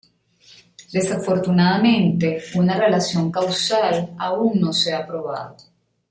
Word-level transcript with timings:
Desafortunadamente, 0.91 2.39
una 2.55 2.75
relación 2.75 3.31
causal 3.31 4.15
aún 4.17 4.59
no 4.59 4.73
se 4.73 4.95
ha 4.95 5.05
probado. 5.05 5.57